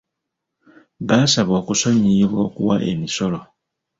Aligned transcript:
Baasaba 1.07 1.53
okusonyiyibwa 1.61 2.39
okuwa 2.47 2.75
emisolo. 2.91 3.39